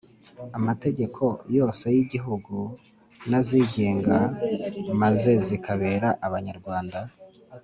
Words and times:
amategeko 0.57 1.23
yose 1.57 1.85
y'igihugu 1.95 2.55
n'azigenga, 3.29 4.17
maze 5.01 5.31
zikabera 5.47 6.09
abanyarwanda 6.27 6.99